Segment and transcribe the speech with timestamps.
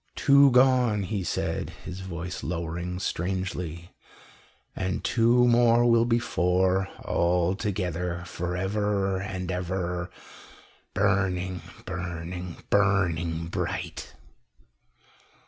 [0.15, 3.93] "Two gone," he said, his voice lowering strangely,
[4.75, 10.09] "and two more will be four all together for ever and ever,
[10.95, 14.15] burning, burning, burning bright."